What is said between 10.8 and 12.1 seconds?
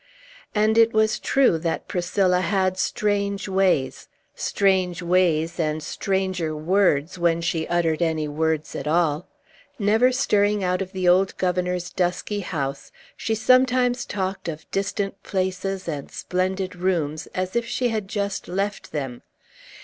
of the old governor's